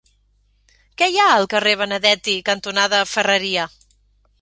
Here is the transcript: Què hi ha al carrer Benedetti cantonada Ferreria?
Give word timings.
Què 1.01 1.09
hi 1.11 1.19
ha 1.19 1.27
al 1.35 1.47
carrer 1.53 1.75
Benedetti 1.83 2.37
cantonada 2.51 3.07
Ferreria? 3.15 3.73